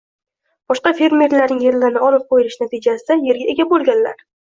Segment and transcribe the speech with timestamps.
[0.71, 4.25] boshqa fermerlarning yerlarini olib qo‘yilishi natijasida yerga ega bo‘lganlar